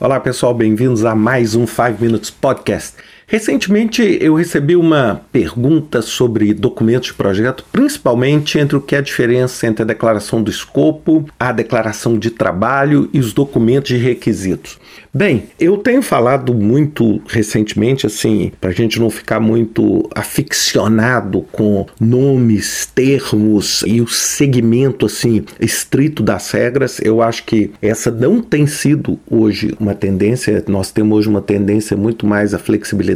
[0.00, 2.96] Olá pessoal, bem-vindos a mais um 5 Minutes Podcast.
[3.26, 9.02] Recentemente eu recebi uma pergunta sobre documentos de projeto, principalmente entre o que é a
[9.02, 14.78] diferença entre a declaração do escopo, a declaração de trabalho e os documentos de requisitos.
[15.16, 21.86] Bem, eu tenho falado muito recentemente, assim, para a gente não ficar muito aficionado com
[22.00, 27.00] nomes, termos e o segmento, assim, estrito das regras.
[27.00, 31.96] Eu acho que essa não tem sido hoje uma tendência, nós temos hoje uma tendência
[31.96, 33.13] muito mais à flexibilidade,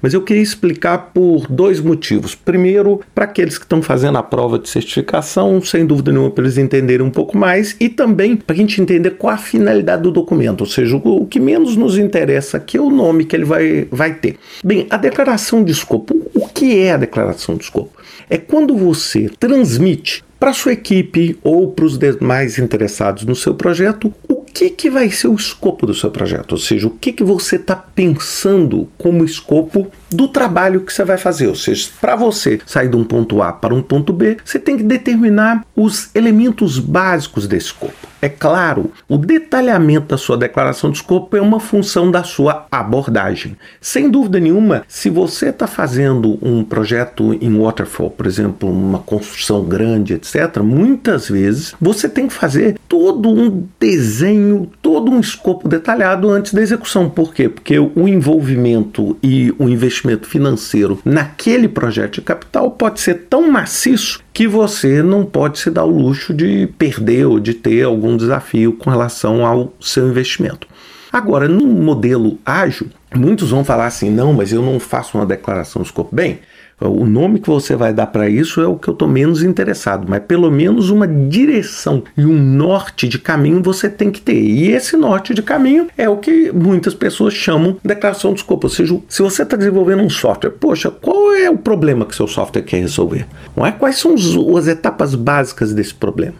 [0.00, 2.34] mas eu queria explicar por dois motivos.
[2.34, 6.58] Primeiro, para aqueles que estão fazendo a prova de certificação, sem dúvida nenhuma, para eles
[6.58, 10.62] entenderem um pouco mais, e também para a gente entender qual a finalidade do documento,
[10.62, 14.14] ou seja, o que menos nos interessa aqui é o nome que ele vai, vai
[14.14, 14.36] ter.
[14.64, 16.16] Bem, a declaração de escopo.
[16.34, 17.90] O que é a declaração de escopo?
[18.28, 24.12] É quando você transmite para sua equipe ou para os demais interessados no seu projeto
[24.56, 27.56] que, que vai ser o escopo do seu projeto, ou seja, o que, que você
[27.56, 31.46] está pensando como escopo do trabalho que você vai fazer.
[31.46, 34.78] Ou seja, para você sair de um ponto A para um ponto B, você tem
[34.78, 38.06] que determinar os elementos básicos desse escopo.
[38.20, 43.56] É claro, o detalhamento da sua declaração de escopo é uma função da sua abordagem.
[43.80, 49.64] Sem dúvida nenhuma, se você está fazendo um projeto em waterfall, por exemplo, uma construção
[49.64, 56.30] grande, etc., muitas vezes você tem que fazer todo um desenho, todo um escopo detalhado
[56.30, 57.10] antes da execução.
[57.10, 57.48] Por quê?
[57.48, 64.25] Porque o envolvimento e o investimento financeiro naquele projeto de capital pode ser tão maciço
[64.36, 68.74] que você não pode se dar o luxo de perder ou de ter algum desafio
[68.74, 70.68] com relação ao seu investimento.
[71.10, 75.80] Agora, no modelo ágil, muitos vão falar assim: não, mas eu não faço uma declaração
[75.80, 76.14] de escopo.
[76.14, 76.40] Bem,
[76.78, 80.06] o nome que você vai dar para isso é o que eu estou menos interessado,
[80.08, 84.38] mas pelo menos uma direção e um norte de caminho você tem que ter.
[84.38, 88.66] E esse norte de caminho é o que muitas pessoas chamam de declaração de escopo.
[88.66, 92.28] Ou seja, se você está desenvolvendo um software, poxa, qual é o problema que seu
[92.28, 93.26] software quer resolver?
[93.56, 93.72] Não é?
[93.72, 96.36] Quais são as etapas básicas desse problema?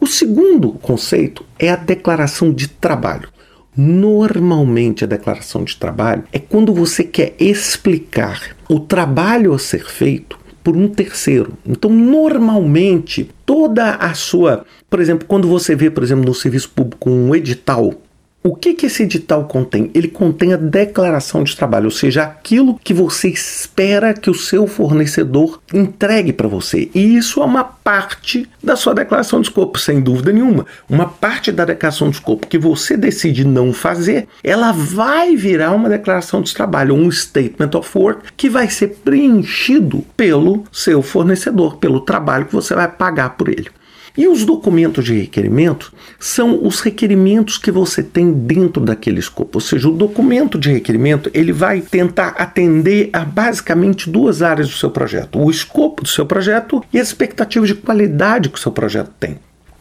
[0.00, 3.28] O segundo conceito é a declaração de trabalho.
[3.76, 10.38] Normalmente, a declaração de trabalho é quando você quer explicar o trabalho a ser feito
[10.62, 11.54] por um terceiro.
[11.66, 17.08] Então, normalmente, toda a sua, por exemplo, quando você vê, por exemplo, no serviço público
[17.08, 17.94] um edital
[18.42, 19.90] o que, que esse edital contém?
[19.92, 24.66] Ele contém a declaração de trabalho, ou seja, aquilo que você espera que o seu
[24.66, 26.90] fornecedor entregue para você.
[26.94, 30.64] E isso é uma parte da sua declaração de escopo, sem dúvida nenhuma.
[30.88, 35.90] Uma parte da declaração de escopo que você decide não fazer, ela vai virar uma
[35.90, 42.00] declaração de trabalho, um statement of work, que vai ser preenchido pelo seu fornecedor, pelo
[42.00, 43.68] trabalho que você vai pagar por ele.
[44.16, 49.58] E os documentos de requerimento são os requerimentos que você tem dentro daquele escopo.
[49.58, 54.74] Ou seja, o documento de requerimento ele vai tentar atender a basicamente duas áreas do
[54.74, 58.72] seu projeto: o escopo do seu projeto e as expectativas de qualidade que o seu
[58.72, 59.38] projeto tem.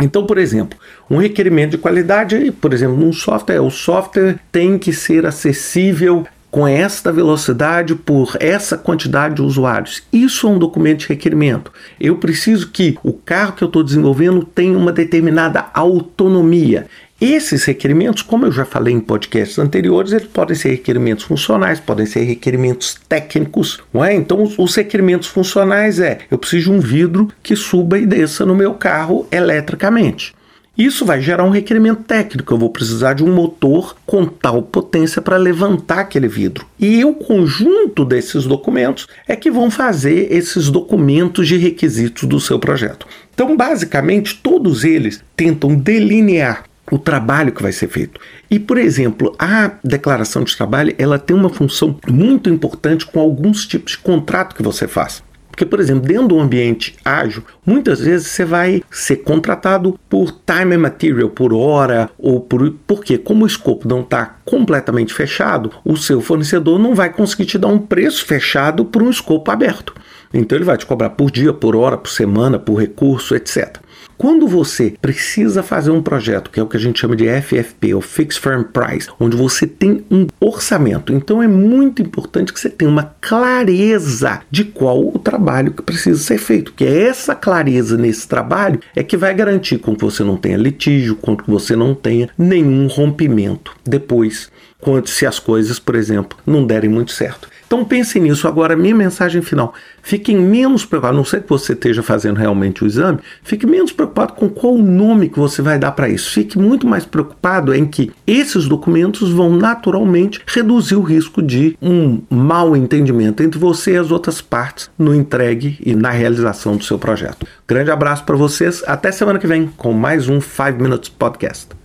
[0.00, 0.78] Então, por exemplo,
[1.10, 6.68] um requerimento de qualidade, por exemplo, num software, o software tem que ser acessível com
[6.68, 10.02] esta velocidade por essa quantidade de usuários.
[10.12, 11.72] Isso é um documento de requerimento.
[11.98, 16.86] Eu preciso que o carro que eu estou desenvolvendo tenha uma determinada autonomia.
[17.18, 22.04] Esses requerimentos, como eu já falei em podcasts anteriores, eles podem ser requerimentos funcionais, podem
[22.04, 24.12] ser requerimentos técnicos, não é?
[24.12, 28.54] Então, os requerimentos funcionais é: eu preciso de um vidro que suba e desça no
[28.54, 30.34] meu carro eletricamente.
[30.76, 32.54] Isso vai gerar um requerimento técnico.
[32.54, 36.64] Eu vou precisar de um motor com tal potência para levantar aquele vidro.
[36.80, 42.58] E o conjunto desses documentos é que vão fazer esses documentos de requisitos do seu
[42.58, 43.06] projeto.
[43.34, 48.18] Então, basicamente, todos eles tentam delinear o trabalho que vai ser feito.
[48.50, 53.66] E, por exemplo, a declaração de trabalho, ela tem uma função muito importante com alguns
[53.66, 55.22] tipos de contrato que você faz.
[55.52, 60.74] Porque, por exemplo, dentro do ambiente ágil, muitas vezes você vai ser contratado por time
[60.74, 62.72] and material, por hora, ou por.
[62.86, 67.58] Porque, como o escopo não está completamente fechado, o seu fornecedor não vai conseguir te
[67.58, 69.94] dar um preço fechado por um escopo aberto.
[70.34, 73.82] Então, ele vai te cobrar por dia, por hora, por semana, por recurso, etc.
[74.22, 77.92] Quando você precisa fazer um projeto, que é o que a gente chama de FFP,
[77.92, 82.70] ou Fixed Firm Price, onde você tem um orçamento, então é muito importante que você
[82.70, 87.51] tenha uma clareza de qual o trabalho que precisa ser feito, que é essa clareza
[87.98, 91.76] nesse trabalho é que vai garantir com que você não tenha litígio, com que você
[91.76, 94.50] não tenha nenhum rompimento depois,
[94.80, 97.51] quando se as coisas, por exemplo, não derem muito certo.
[97.72, 98.46] Então pense nisso.
[98.46, 99.72] Agora, minha mensagem final:
[100.02, 103.92] fiquem menos preocupados, a não ser que você esteja fazendo realmente o exame, fique menos
[103.92, 106.30] preocupado com qual o nome que você vai dar para isso.
[106.32, 112.20] Fique muito mais preocupado em que esses documentos vão naturalmente reduzir o risco de um
[112.28, 116.98] mau entendimento entre você e as outras partes no entregue e na realização do seu
[116.98, 117.46] projeto.
[117.66, 121.81] Grande abraço para vocês, até semana que vem com mais um 5 Minutes Podcast.